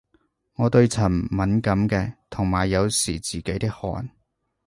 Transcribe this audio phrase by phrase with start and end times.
[0.55, 4.09] 我對塵敏感嘅，同埋有時自己啲汗